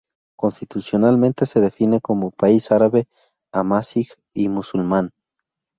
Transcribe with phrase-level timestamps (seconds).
[0.35, 3.07] Constitucionalmente se define como país árabe,
[3.51, 5.11] amazigh y musulmán.